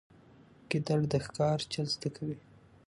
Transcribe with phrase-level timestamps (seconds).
[0.69, 2.37] ګیدړ د ښکار چل زده کوي.